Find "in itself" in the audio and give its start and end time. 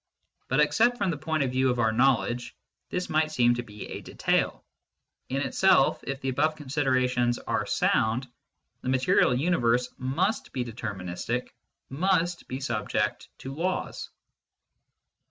5.29-6.03